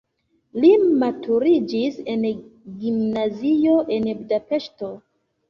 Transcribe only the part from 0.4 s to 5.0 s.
Li maturiĝis en gimnazio en Budapeŝto.